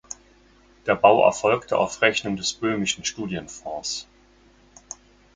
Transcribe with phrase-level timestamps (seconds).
[0.87, 4.07] Der Bau erfolgte auf Rechnung des böhmischen Studienfonds.